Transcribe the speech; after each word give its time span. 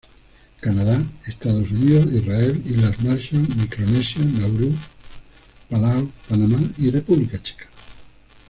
Canadá, 0.59 0.99
Estados 1.27 1.69
Unidos, 1.69 2.11
Israel, 2.11 2.59
Islas 2.65 3.03
Marshall, 3.03 3.47
Micronesia, 3.55 4.25
Nauru, 4.25 4.73
Palaos, 5.69 6.09
Panamá 6.27 6.57
y 6.75 6.89
República 6.89 7.39
Checa. 7.43 7.67